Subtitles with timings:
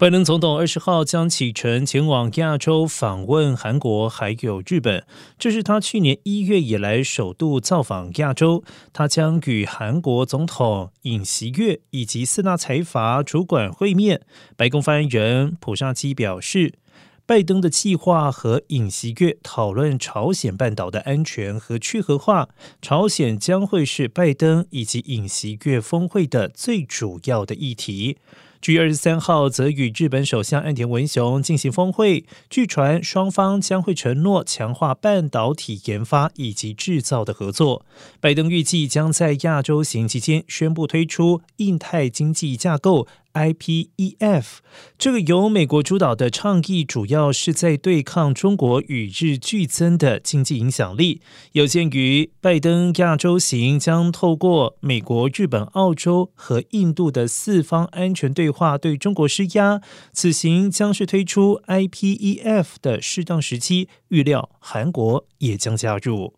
[0.00, 5.04] 拜登总统二十号将启程前往亚洲访问韩国，还有日本。
[5.38, 8.64] 这是他去年一月以来首度造访亚洲。
[8.94, 14.22] 他将与韩国总统尹锡悦以及四大财阀主管会面。
[14.56, 16.72] 白宫发言人普萨基表示，
[17.26, 22.48] 拜登的计划和尹锡悦讨论朝鲜半岛的安全和去核化。
[22.80, 28.16] 朝鲜将会是拜登以及尹锡悦峰会的最主要的议题。
[28.60, 37.86] 据二十三号则与日本首相岸田文雄进行峰会，据传双方将会承诺强化半导体研发以及制造的合作。
[38.20, 43.06] 拜登预计将在亚洲行期间宣布推出印太经济架构。
[43.32, 44.56] IPEF
[44.98, 51.22] 这个由美国主导的倡议，主要是在对抗中国与日俱增的经济影响力。
[51.52, 59.80] 有鉴于拜登亚洲行将透过美国、日本、澳洲和印度的四方安全对话对中国施压，
[60.12, 63.88] 此行将是推出 IPEF 的适当时期。
[64.08, 66.34] 预料韩国也将加入。